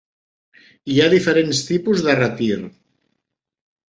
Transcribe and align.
Hi 0.93 0.95
ha 1.03 1.09
diferents 1.11 1.59
tipus 1.67 2.01
de 2.07 2.15
retir. 2.21 2.49